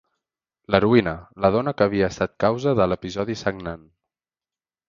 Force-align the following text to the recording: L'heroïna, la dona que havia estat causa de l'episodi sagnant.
L'heroïna, 0.75 1.13
la 1.45 1.51
dona 1.57 1.75
que 1.81 1.87
havia 1.87 2.09
estat 2.15 2.35
causa 2.47 2.75
de 2.81 2.91
l'episodi 2.93 3.39
sagnant. 3.43 3.89